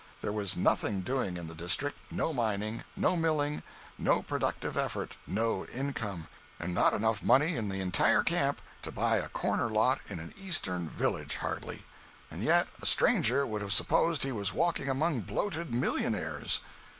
There 0.23 0.31
was 0.33 0.57
nothing 0.57 1.01
doing 1.01 1.37
in 1.37 1.45
the 1.47 1.53
district—no 1.53 2.33
mining—no 2.33 3.15
milling—no 3.15 4.23
productive 4.23 4.75
effort—no 4.75 5.65
income—and 5.67 6.73
not 6.73 6.93
enough 6.95 7.21
money 7.21 7.55
in 7.55 7.69
the 7.69 7.81
entire 7.81 8.23
camp 8.23 8.63
to 8.81 8.91
buy 8.91 9.17
a 9.17 9.29
corner 9.29 9.69
lot 9.69 10.01
in 10.07 10.19
an 10.19 10.33
eastern 10.39 10.89
village, 10.89 11.35
hardly; 11.35 11.85
and 12.31 12.41
yet 12.43 12.65
a 12.81 12.85
stranger 12.87 13.45
would 13.45 13.61
have 13.61 13.73
supposed 13.73 14.23
he 14.23 14.31
was 14.31 14.53
walking 14.53 14.89
among 14.89 15.19
bloated 15.19 15.71
millionaires. 15.71 16.61